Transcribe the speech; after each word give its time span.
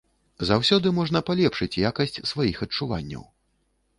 Заўсёды 0.49 0.87
можна 0.99 1.21
палепшыць 1.27 1.79
якасць 1.89 2.19
сваіх 2.31 2.57
адчуванняў. 2.69 3.23